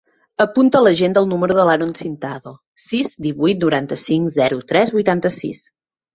[0.43, 2.55] Apunta a l'agenda el número de l'Haron Cintado:
[2.85, 5.65] sis, divuit, noranta-cinc, zero, tres, vuitanta-sis.